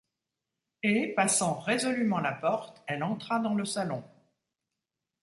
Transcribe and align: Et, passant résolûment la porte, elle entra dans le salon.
Et, 0.81 1.09
passant 1.09 1.59
résolûment 1.59 2.19
la 2.21 2.31
porte, 2.33 2.81
elle 2.87 3.03
entra 3.03 3.37
dans 3.37 3.53
le 3.53 3.65
salon. 3.65 4.03